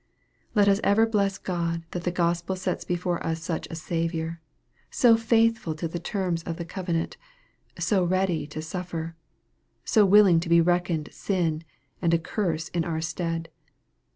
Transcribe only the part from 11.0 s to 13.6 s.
sin, and a curse in our stead.